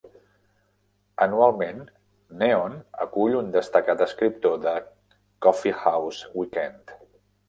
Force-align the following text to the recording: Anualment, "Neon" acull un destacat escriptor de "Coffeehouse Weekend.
Anualment, 1.25 1.83
"Neon" 2.39 2.77
acull 3.05 3.35
un 3.41 3.51
destacat 3.57 4.01
escriptor 4.05 4.55
de 4.63 4.73
"Coffeehouse 5.47 6.25
Weekend. 6.41 6.95